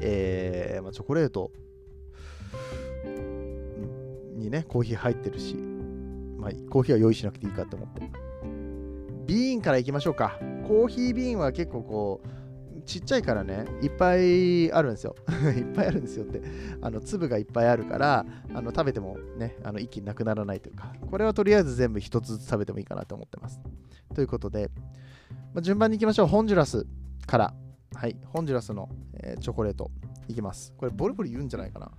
[0.00, 1.52] えー、まあ、チョコレート
[4.36, 5.54] にね、コーヒー入ってるし、
[6.36, 8.02] まあ、コーヒーは用意しなくていいかと思って。
[9.26, 10.38] ビーンからいきましょうか。
[10.66, 12.28] コーヒービーンは結構こう、
[12.88, 15.14] ちっちゃいからね、いっぱいあるんですよ。
[15.54, 16.40] いっぱいあるんですよって。
[16.80, 18.24] あの粒がいっぱいあるから、
[18.54, 23.60] あの食べてもね、あの一気になくならないというか、これはとりあえず全部一つずつ食べてもいいかなと思ってます。
[24.14, 24.70] ということで、
[25.52, 26.28] まあ、順番に行きましょう。
[26.28, 26.86] ホンジュラス
[27.26, 27.54] から。
[27.94, 29.90] はい、ホンジュラスの、えー、チョコレート
[30.26, 30.72] いきます。
[30.78, 31.90] これボリボリ言うんじゃないかな。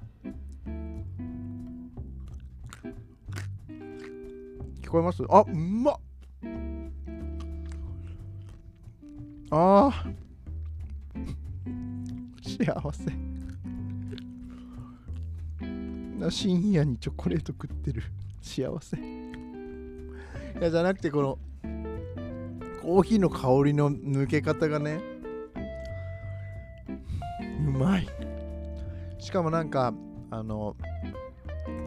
[4.82, 5.24] 聞こえます？
[5.30, 6.00] あ、うまっ
[9.52, 10.29] ああ
[12.60, 13.06] 幸せ。
[16.30, 18.04] 深夜にチョコレート食ってる。
[18.42, 18.98] 幸せ。
[18.98, 19.02] い
[20.62, 21.40] やじゃなくてこの
[22.82, 25.00] コーヒーの香りの抜け方がね
[27.66, 28.08] うまい。
[29.20, 29.94] しかもなんか
[30.30, 30.76] あの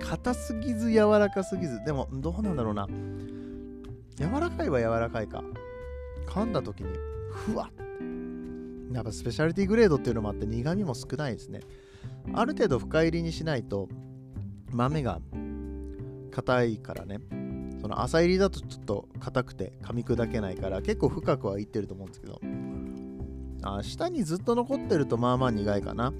[0.00, 2.88] 硬すぎず柔らかすぎずでもどうなんだろうな。
[4.16, 5.44] 柔らかいは柔らかいか。
[6.26, 6.88] 噛んだ時に
[7.30, 7.74] ふわっ
[8.92, 11.61] やっぱスペシャリティグレードっていうのもあって苦味も少ないですね。
[12.35, 13.88] ある程度深入りにしないと
[14.70, 15.20] 豆が
[16.31, 17.18] 硬いからね。
[17.81, 22.40] その浅入りだとちょっと硬くて噛み砕けないから結構深くはいってると思うんですけど。
[23.64, 26.12] あ下にずっと残ってるとまあまあ苦いかな。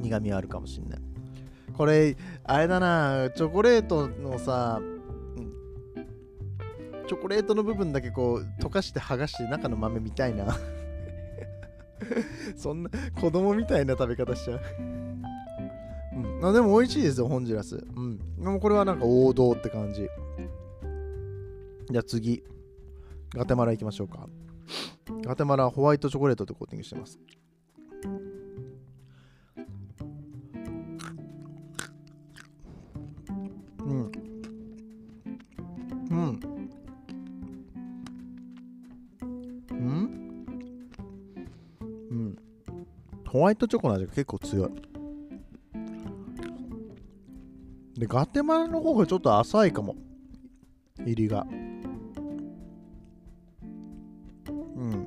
[0.00, 1.00] 苦味あるかもしんない。
[1.72, 4.80] これあれだなチョコレートのさ
[7.06, 10.46] チョコレートの部分だけこう溶かして剥がして中の豆みたいな。
[12.56, 14.60] そんな子供みたいな食べ方しちゃう
[16.16, 17.76] うん、あでも美味しいですよ、ホンジュラス。
[17.76, 18.18] うん。
[18.18, 20.08] でもこれはなんか王道って感じ。
[21.90, 22.42] じゃあ次、
[23.34, 24.26] ガテマラ行きましょうか。
[25.22, 27.20] ガテマラホワイトチョコレートでコーティングしてます。
[43.46, 44.70] ワイトチョコの味が結構強い。
[47.96, 49.94] で、ガテマラの方がちょっと浅いかも。
[50.98, 51.46] 入りが。
[54.50, 54.52] う
[54.84, 55.06] ん。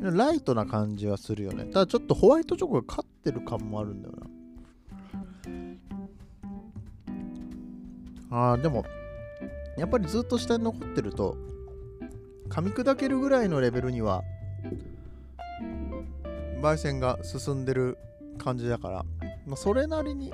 [0.00, 1.66] ライトな感じはするよね。
[1.66, 4.14] ただちょっとホワイトチョコが勝ってる感もあるんだよ
[8.30, 8.38] な。
[8.38, 8.86] ああ、でも、
[9.76, 11.36] やっぱりずっと下に残ってると、
[12.48, 14.22] 噛み砕けるぐらいのレベルには
[16.66, 17.96] 焙煎が進んでる
[18.38, 19.04] 感じだから、
[19.46, 20.32] まあ、それなりに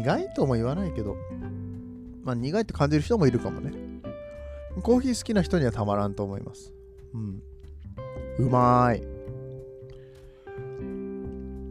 [0.00, 1.16] 苦いとも言わないけど、
[2.24, 3.72] まあ、苦いって感じる人もいるかもね。
[4.82, 6.72] コーヒー好きな人にはたまらんと思います。
[7.14, 7.42] うん。
[8.38, 9.14] うまーい。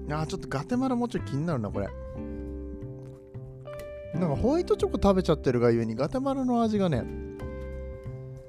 [0.09, 1.87] あー、ちょっとガテマラもうちょい気になるな、これ。
[4.13, 7.03] なんかホワイトチョコ食べちゃってるがゆえにガテマラの味がね、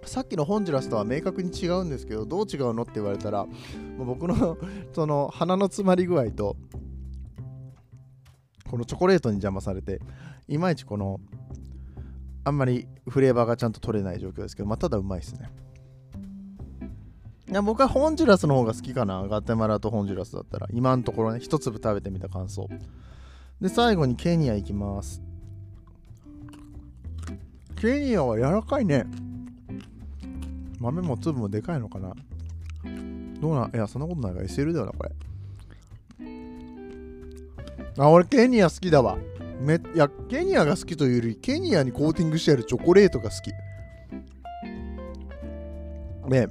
[0.06, 3.52] さっきのホンジュラスとは明確に違うんですけどどう違うのって言われたらも
[4.00, 4.56] う僕の
[4.92, 6.56] その鼻の詰まり具合と
[8.70, 10.00] このチョコレートに邪魔されて
[10.48, 11.20] いまいちこの
[12.44, 15.50] あんまりフレーバーがちゃんと取れない状況ですけど、まあ、ただうまいですね。
[17.50, 20.66] いや僕はホンジュラスの方が好きかなガテマラとホンジュラスだったら。
[20.72, 22.68] 今のところね一粒食べてみた感想。
[23.60, 25.22] で最後にケニア行きます。
[27.76, 29.06] ケニアは柔らかいね。
[30.78, 32.14] 豆も粒もでかいのかな？
[33.40, 35.12] どうないや、そんなことないから SL だよな、これ。
[37.98, 39.16] あ、俺ケニア好きだわ。
[39.60, 43.50] めいやケニアが好きというよりケニアにコーティングしてあるチョコレートが好き。
[46.28, 46.48] ね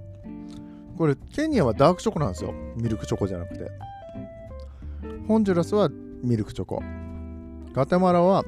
[0.97, 2.53] これケニアはダークチョコなんですよ。
[2.77, 3.69] ミルクチョコじゃなくて。
[5.27, 5.89] ホンジュラスは
[6.23, 6.81] ミルクチョコ。
[7.73, 8.43] ガテマラは、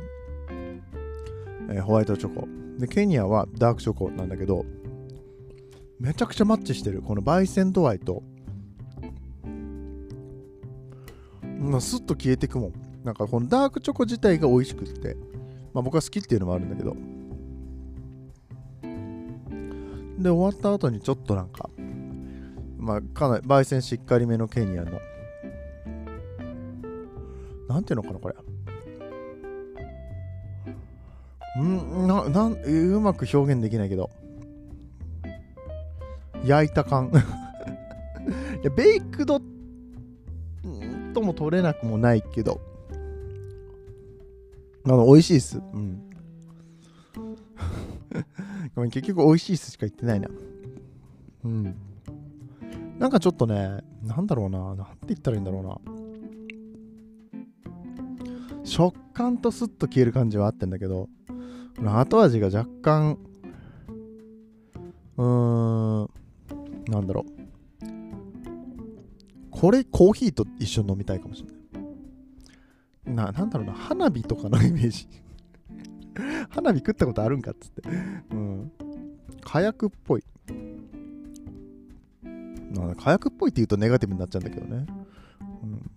[1.69, 2.47] えーホワイトチョコ。
[2.79, 4.65] でケニアはダークチョコなんだけど
[5.99, 7.01] めちゃくちゃマッチしてる。
[7.01, 8.23] この焙煎度合いと。
[11.59, 12.73] まあ、スッと消えていくもん。
[13.03, 15.15] なんかこのダークチョコ自体が美味しくって、
[15.73, 16.95] まあ、僕は好きっていうのもあるんだけど。
[20.17, 21.69] で終わった後にちょっとなんか
[22.77, 24.99] まあかなり焙煎しっかりめのケニアの。
[27.67, 28.35] なんていうのかなこれ。
[31.61, 34.09] んななんうまく表現できないけど。
[36.45, 37.11] 焼いた感。
[38.61, 39.41] いやベイクド
[41.13, 42.61] とも取れなくもないけど。
[44.85, 45.57] あの美味しいっす。
[45.57, 46.01] うん。
[48.75, 50.29] ごめん結局美味しいっすしか言ってないな。
[51.43, 51.75] うん。
[52.99, 54.75] なんかちょっとねなんだろうな。
[54.75, 55.79] なんて言ったらいいんだろうな。
[58.63, 61.09] 食感とスッと消える感じはあってんだけど。
[61.83, 63.17] 後味が若干
[65.17, 66.09] うーん。
[66.87, 67.45] なんだろう。
[69.51, 71.53] これコーヒーと一緒に飲みたいかもしれな
[73.13, 73.15] い。
[73.15, 73.73] ななんだろうな。
[73.73, 75.07] 花火とかのイメージ。
[76.49, 77.83] 花火食ったことあるんかっつって。
[78.31, 78.71] うん。
[79.41, 80.23] 火薬っぽい。
[83.05, 84.85] 火薬っぽいって言うとネガティブになっちゃうんだけどね、
[85.41, 85.91] うん、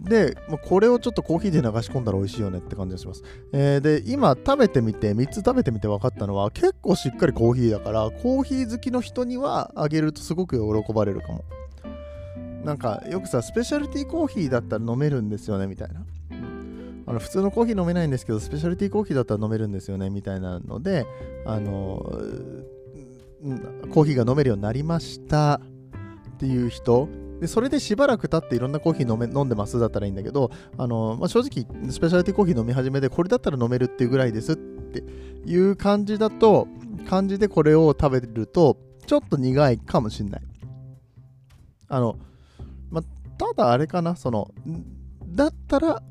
[0.00, 11.44] で、まあこれをちょっとコーヒーで流し込んだら美味しいよねって感じがします、えーで今食べてみて3つ食べてみて分かったのは結構しっかりコーヒーだからコーヒー好きの人にはあげるとすごく喜ばれるかも。
[12.64, 16.04] なんかよくさスペシャルティーコーヒーだったら飲めるんですよねみたいな。
[17.06, 21.06] あの普通のコーヒー飲めないんですけどスペシャルティーコーヒーだったら飲めるんですよねみたいなので
[21.44, 22.12] あの
[23.42, 25.60] うんコーヒーが飲めるようになりました
[26.34, 27.08] っていう人
[27.40, 35.02] でそれでしばらく経っていろんなコーヒー飲め飲んでますだったらいいんだけどあの、まあ、正直スペシャルティコーヒー飲み始めでこれだったら飲めるっていうぐらいですって
[35.46, 36.68] いう感じだと
[37.08, 38.76] 感じでこれを食べると
[39.06, 40.42] ちょっと苦いかもしんない。
[41.88, 42.18] あの
[42.90, 43.04] まあ
[43.36, 44.52] ただあれかなその
[45.26, 46.02] だったら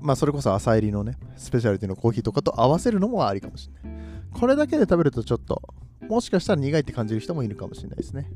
[0.00, 4.00] まあそれこそ朝入りのねスペシャルティのコーヒーとかと合わせるのもありかもしれない。
[4.32, 5.62] これだけで食べるとちょっと
[6.08, 8.30] もしかしたら苦いって感じる人もいるかもしれないですね。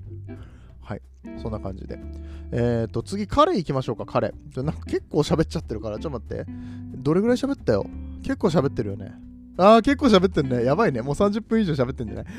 [0.84, 1.02] はい。
[1.40, 1.98] そんな感じで。
[2.52, 6.46] えっ、ー、と次カレー行きましょうかカレーちょなんか結構喋っちゃってるからちょっと待って。
[6.96, 7.86] どれぐらい喋ったよ？
[8.22, 9.12] 結構喋ってるよね。
[9.56, 10.64] あー結構喋ってんね。
[10.64, 11.00] やばいね。
[11.02, 12.24] もう30分以上喋ってんじゃない？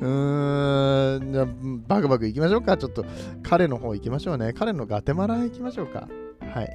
[0.00, 1.32] うーん。
[1.32, 1.46] じゃ
[1.86, 2.76] バクバク行きましょうか。
[2.76, 3.04] ちょっと
[3.42, 4.52] カレーの方行きましょうね。
[4.52, 6.08] カレーのガテマラ行きましょうか。
[6.40, 6.70] はい。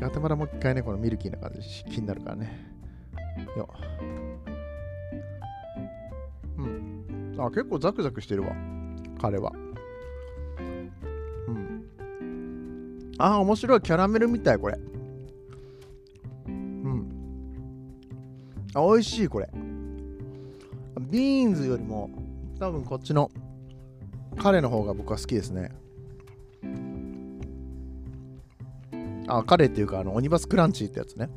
[0.00, 2.70] ガテマラもう一回ね、このミルキーな感じ気になるからね。
[3.56, 3.68] よ
[4.00, 4.55] うん。
[7.38, 8.52] あ、結構ザクザクしてるわ。
[9.20, 9.52] 彼は。
[11.48, 11.84] うん。
[13.18, 13.80] あ、面白い。
[13.80, 14.78] キャラメルみたい、これ。
[16.46, 17.08] うん。
[18.74, 19.48] あ、美味しい、これ。
[21.10, 22.10] ビーンズよりも、
[22.58, 23.30] 多分こっちの
[24.38, 25.70] 彼の方が僕は好きですね。
[29.28, 31.28] あ、カレーっていうか、あの、オニバスクランチってやつね。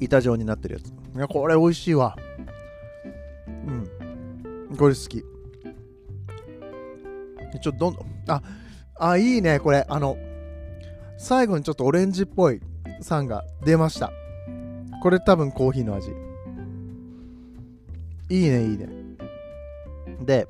[0.00, 0.88] 板状になってるやつ。
[0.88, 2.16] いや、これ美味しいわ。
[4.78, 5.24] これ好き。
[7.60, 8.42] ちょっとどんどん、あ、
[8.98, 9.84] あ、いいね、これ。
[9.88, 10.16] あの、
[11.18, 12.60] 最後にちょっとオレンジっぽい
[13.00, 14.12] 酸が出ました。
[15.02, 16.10] これ多分コーヒーの味。
[18.30, 18.88] いいね、いいね。
[20.24, 20.46] で、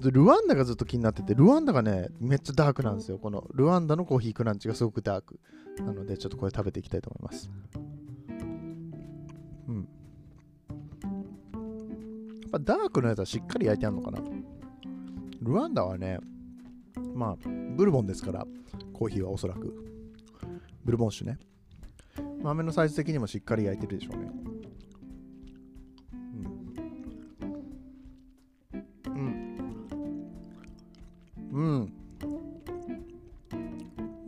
[0.00, 3.18] ルワンダがずっと気になってて、ルワンダがね、めっちゃダークなんですよ。
[3.18, 5.38] このルワンダのコーヒークランチがすごくダーク。
[5.78, 7.50] なので、ちょっとこれ食べていきたいと思います。
[12.54, 14.20] ぱダークのやつはしっかり焼いてあるのかな。
[15.42, 16.18] ルワンダはね、
[17.14, 18.46] まあ、ブルボンですから、
[18.92, 19.74] コーヒーはおそらく。
[20.84, 21.38] ブルボン酒ね。
[22.42, 24.30] 豆のサイズ的にもしっかり焼いてるでしょうね。
[31.52, 31.92] うん。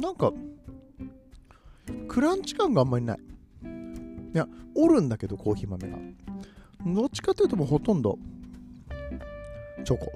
[0.00, 0.32] なんか、
[2.08, 3.18] クランチ感があんまりない。
[3.18, 5.98] いや、おるんだけど、コーヒー豆が。
[6.94, 8.18] どっちかというともうほとんど、
[9.84, 10.12] チョコ。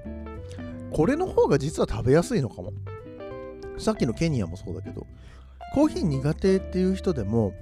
[0.91, 2.71] これの方が実は食べやすいのかも。
[3.77, 5.07] さっきのケニアもそうだけど、
[5.73, 7.53] コーヒー苦手っていう人でも、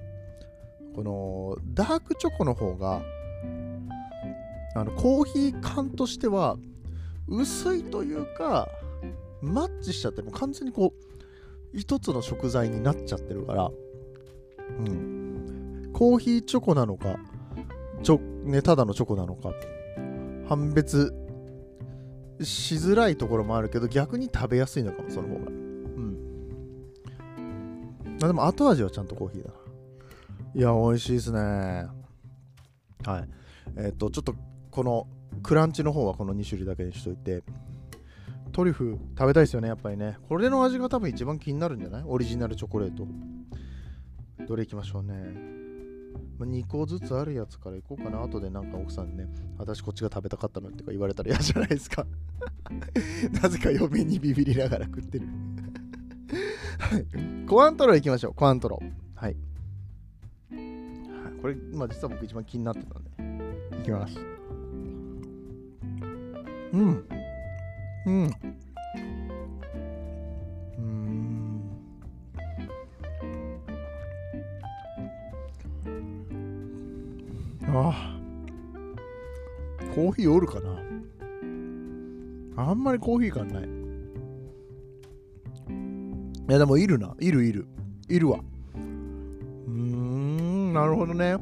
[0.95, 3.01] このダークチョコの方が、
[4.75, 6.57] あのコーヒー感としては
[7.27, 8.67] 薄いというか、
[9.41, 10.93] マッチしちゃって、も完全にこ
[11.73, 13.71] う、一つの食材になっちゃってるから、
[14.79, 15.89] うん。
[15.93, 17.17] コーヒーチョコなのか、
[18.03, 18.19] ちょ、
[18.49, 19.53] ね、ただのチョコなのか、
[20.47, 21.13] 判別
[22.41, 25.41] しづらいところもあるけど、逆に食べやすいのかも、その方が。
[25.47, 26.17] うん。
[28.21, 29.55] あでも後味はちゃんとコーヒーだな。
[30.55, 31.39] いや、美味しいですね。
[33.05, 33.29] はい。
[33.77, 34.33] えっ、と、ちょっと
[34.71, 35.07] この
[35.43, 37.43] クランチの方はこの2種類だけにしといて、
[38.51, 40.17] トリュフ食べたいですよね、やっぱりね。
[40.27, 42.03] これの味が多分一番気になるんじゃない？
[42.05, 43.07] オリジナルチョコレート。
[44.47, 45.58] どれいきましょうね。
[46.39, 48.23] まあ2個ずつあるやつからいこうかな。
[48.23, 49.27] 後でなんか奥さんね、
[49.57, 52.05] 私こっちが食べたかったのってか言われたら嫌じゃないですか。
[53.43, 55.27] なぜか嫁にビビりながら食ってる。
[56.79, 57.45] はい。
[57.45, 58.33] コアントロいきましょう。
[58.33, 58.81] コアントロ。
[59.15, 59.35] はい。
[60.51, 63.79] はいこれ、まあ実は僕一番気になってたんで。
[63.81, 64.17] いきます。
[66.71, 67.05] うん。
[68.05, 68.31] うん。
[77.71, 78.19] ああ。
[79.95, 80.81] コーヒーおるかな？
[82.57, 83.63] あんまりコーヒー感ない。
[86.49, 87.15] いやでもいるな。
[87.19, 87.67] いるいる。
[88.07, 88.39] いるわ。
[88.75, 91.37] うーん、なるほどね。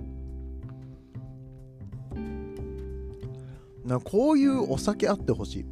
[3.85, 5.65] なこういうお酒あってほしい。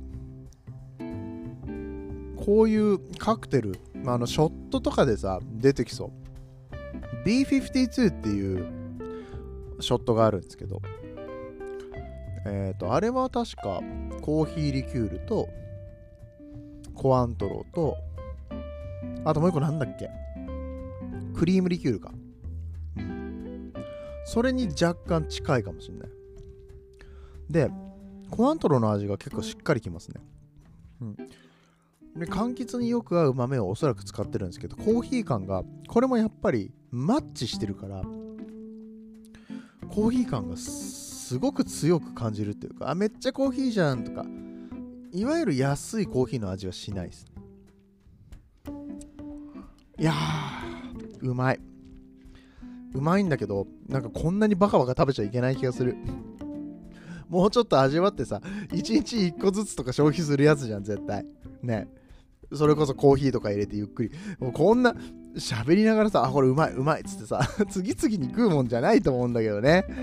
[2.38, 6.12] こういうカクテル、まあ、あのショットとかでさ、出てきそう。
[7.28, 8.85] B52 っていう
[9.80, 10.82] ショットがあるんですけど、
[12.46, 13.82] えっ、と、あれは確か
[14.22, 15.50] コーヒーリキュールと
[16.94, 17.98] コアントローと、
[19.24, 20.10] あともう一個なんだっけ？
[21.34, 22.12] クリームリキュールか。
[24.26, 26.10] それに若干近いかもしれない。
[27.50, 27.70] で、
[28.32, 30.22] コアントローの味が結構しっかりきますね。
[31.02, 31.16] うん。
[31.16, 38.04] で、柑橘によく合う豆をおそらく使ってるんですけど、コーヒー感が、これもやっぱりマッチしてるから、
[39.96, 44.26] コーヒー感がすごく強く感じるっていうか、あ、めっちゃコーヒーじゃんとか、
[45.14, 47.26] いわゆる安いコーヒーの味はしないです。
[49.98, 51.62] いやー、うまい。
[52.94, 55.96] うまいんだけど、なんかこんなにバカバカ食べちゃいけない気がする。
[57.30, 58.42] もうちょっと味わってさ、
[58.72, 61.26] 1日1個ずつとか消費するやつじゃん、絶対。
[61.64, 61.88] ね。
[62.54, 64.12] それこそコーヒーとか入れてゆっくり。
[64.40, 64.94] もうこんな
[65.36, 69.86] 喋りながらさ、あ、これうまい、うまいっつってさ、 次々に食うもんじゃないと思うんだけどね。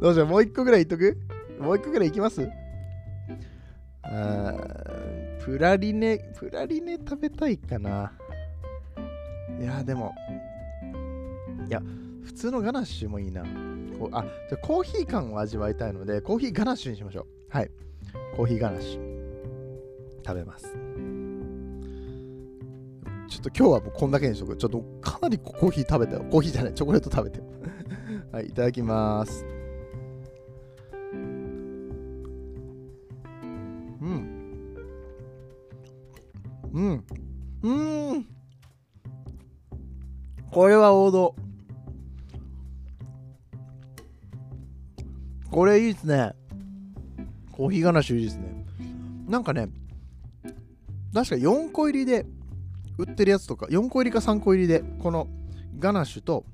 [0.00, 1.16] どうしよう、もう一個ぐらいいっとく？
[1.58, 2.48] もう一個ぐらいいきます？
[5.44, 8.12] プラリネ、プラリネ食べたいかな。
[9.60, 10.14] いや、でも、
[11.68, 11.80] いや、
[12.24, 13.42] 普通のガナッシュもいいな。
[13.98, 17.26] こうあ、じゃあコーヒー感を味わいたいので、コーヒーガナッシュにしましょう。
[17.48, 17.70] はい。
[18.36, 19.16] コーヒーガナッシュ。
[20.24, 20.76] 食べます。
[23.28, 24.56] ちょっと今日はもうこんだけにしとく。
[24.56, 26.24] ちょっとかなりコーヒー食べたよ。
[26.30, 27.40] コーヒーじゃない、チョコレート食べて。
[28.32, 29.44] はい、いただきます。
[34.00, 34.36] うん。
[36.72, 37.04] うん。
[37.62, 37.70] う
[38.18, 38.26] ん。
[40.50, 41.34] これは王道。
[45.50, 46.32] これいいですね。
[47.50, 48.64] コーヒーガナッシュいいですね。
[49.26, 49.68] なんかね、
[51.14, 52.26] 確か4個入りで
[52.98, 55.28] 売ってるやつとか、4個入りか3個入りで、この
[55.78, 56.44] ガナッシュと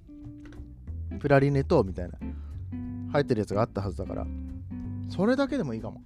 [1.20, 2.18] プラリネとみたいな
[3.12, 4.26] 入ってるやつがあったはずだから、
[5.08, 6.00] それだけでもいいかも。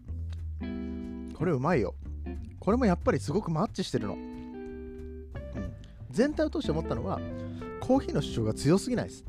[1.34, 1.94] これうまいよ。
[2.58, 4.14] これもやっぱりすごくマッチしてるの。
[4.14, 5.30] うん、
[6.10, 7.20] 全体を通して思ったのは、
[7.80, 9.24] コーヒーの主張が強すぎないです。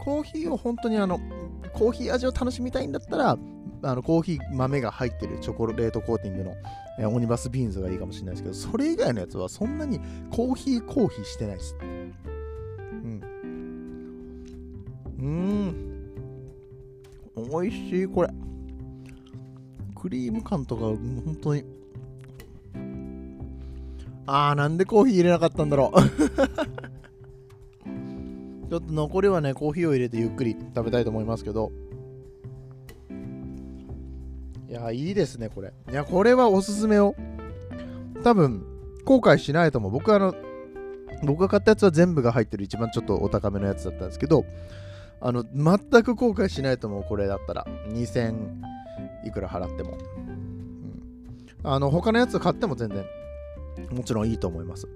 [0.00, 1.20] コーヒーを本当にあの、
[1.72, 3.38] コーヒー味を楽しみたいんだったら、
[3.82, 6.54] あのコーヒー豆が入ってるチョコレートコーティングの
[6.98, 9.98] えオニバスビーンズがいいかもしれないですけど、それ以外のやつはそんなに
[10.30, 11.76] コーヒーコーヒーしてないです。
[11.80, 13.22] うん。
[15.18, 15.92] うーん。
[17.34, 18.28] 美味しい、これ。
[19.94, 21.64] クリーム感とか、本当に。
[24.26, 26.00] あー、なんでコーヒー入れなかったんだろう。
[28.68, 31.72] ちょっと残りはね、コーヒーを入れてゆっくり食べたいと思いますけど。
[34.84, 35.72] や、いいですね、これ。
[35.90, 37.14] いや、これはおすすめを。
[38.22, 38.64] 多分、
[39.04, 39.90] 後悔しないと思う。
[39.92, 40.34] 僕あの、
[41.24, 44.44] 僕が買ったやつは全部が入ってる一番ちょっとお高めのやつだったんですけど、
[45.20, 47.66] あの、全く後悔しないと思う、これだったら。
[47.88, 48.34] 2000
[49.24, 49.98] いくら払っても。
[50.16, 53.04] うん、あの、他のやつ買っても全然、
[53.90, 54.88] もちろんいいと思います。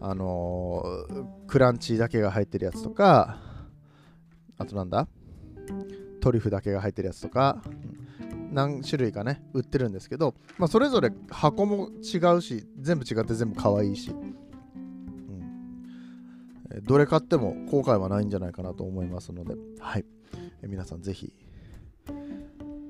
[0.00, 3.38] あのークランチだけが入ってるやつとか、
[4.56, 5.08] あとなんだ？
[6.20, 7.60] トリュフだけが入ってるやつとか、
[8.52, 14.14] 何種類かね売ってるんですけど、まあ、それぞれ箱も違うし全部違って全部可愛いし、う
[16.74, 20.04] ん、どれ買っても後悔はないんじゃないかなと思いますので、はい、
[20.62, 21.32] え皆さんぜひ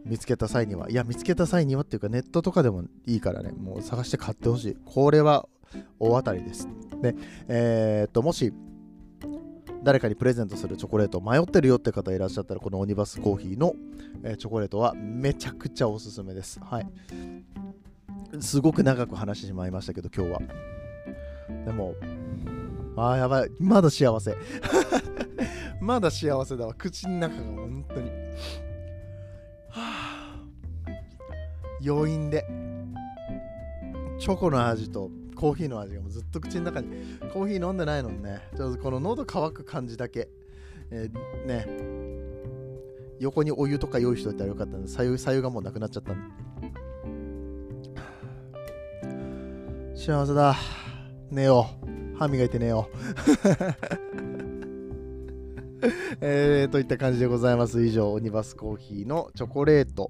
[0.04, 4.76] 見つけた際にはいや見つけた際にはっていうかネットとかでもいいからねもう探して買ってほしい。
[4.86, 5.46] これは
[6.00, 6.66] 大当たりです。
[7.02, 7.14] で
[7.48, 8.52] えー、っともし
[9.88, 13.72] 誰かにプレゼントするチョコレート迷ってるよって方いらっしゃったらこのオニバスコーヒーの、
[14.22, 16.60] え、チョコレートはめちゃくちゃおすすめです。
[16.60, 16.86] はい。
[18.38, 20.40] すごく長く話してしまいましたけど今日は。
[21.64, 21.94] でも
[22.96, 23.50] あーやばい。
[23.60, 24.36] まだ幸せ。
[25.80, 26.74] まだ幸せだわ。
[26.74, 28.10] 口の中が本当に。
[29.70, 30.42] はあ
[31.82, 32.44] 余韻で。
[34.18, 36.88] チョコの味とコーヒーの味がもうずっと口の中に
[37.32, 40.28] コーヒー飲んでないのにねちょっとこの喉乾く感じだけ、
[40.90, 41.66] えー、ね。
[43.20, 46.22] 横にお湯とか用意しといたらよかったんで左右左右がもうなくなっちゃったんで。
[49.94, 50.56] 幸せだ。
[51.30, 51.66] 寝よ
[52.14, 52.16] う。
[52.16, 52.96] 歯磨いて寝よう。
[56.20, 57.82] えー、といった感じでございます。
[57.84, 60.08] 以上オニバスコーヒーのチョコレート。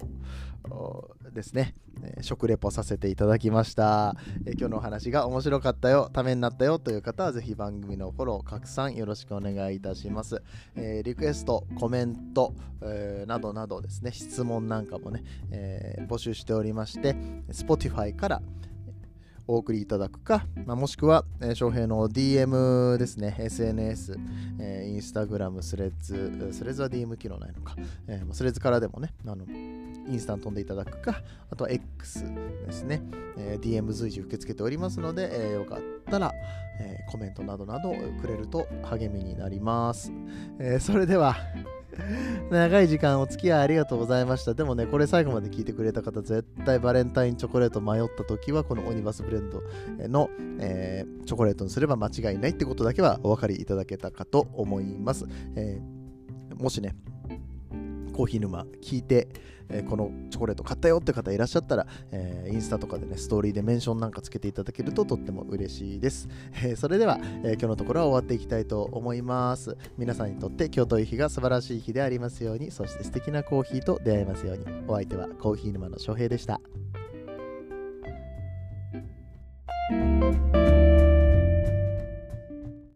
[1.31, 1.73] ですね、
[2.03, 4.15] え、食レポさせていただきました、
[4.45, 6.09] え、今日のお話が面白かったよ。
[6.11, 6.79] ためになったよ。
[6.79, 10.41] という方はぜひ番組のフォロー拡散よろしくお願いいたします、
[10.75, 14.11] えー、リクエストコメント、えなどなどですね。
[14.11, 17.15] 質問なんかもね、え募集しておりまして
[17.49, 18.41] Spotify から
[19.49, 24.15] お送りいただくか、まあ、もしくは、えー、翔平の DM ですね、SNS、
[24.59, 27.73] えー、インスタグラム、スレッズ、スレッズは DM 機能ないのか、
[28.07, 32.25] えー、スレッズからでもね、あのインスタン飛んでいただくか、あとは X
[32.67, 33.01] ですね、
[33.39, 35.81] えー、DM 随時受け付けておりますので、えー、よかっ
[36.11, 36.31] たら、
[36.79, 40.11] えー、コメントなどなどくれると励みになります。
[40.59, 41.35] えー、それでは
[42.49, 44.53] 長い時間お付き合いありがとうございました。
[44.53, 49.61] でもね、これ最後まで聞いてくれた方、絶対バレンタインチョコレート迷った時は、このオニバスブレンド
[50.07, 50.29] の、
[50.59, 55.25] えー、チョコレートにすれば間違いないってことだけはお分かりいただけたかと思います。
[55.55, 56.95] えー、もしね、
[58.13, 59.29] コーヒー沼聞いて、
[59.69, 66.27] えこのチョコレート買ったよって方いらっしゃったら、えインスタとかでね、ストーリーでメンションなんかつけていただけるととっても嬉しいです。
[66.63, 69.77] え それでは、え今日のところは終わっていきたいと思います。
[69.97, 74.65] 皆さんにとって今日という日が素晴らしい日でありますように、そして素敵なコーヒーと出会えますように。
[74.87, 76.61] お相手はコーヒー沼の翔平でした。